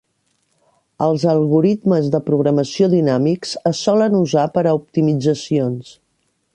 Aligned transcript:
Els 1.07 1.25
algoritmes 1.33 2.09
de 2.17 2.21
programació 2.31 2.89
dinàmics 2.95 3.53
es 3.73 3.85
solen 3.89 4.19
usar 4.25 4.51
per 4.57 4.65
a 4.69 4.77
optimitzacions. 4.83 5.97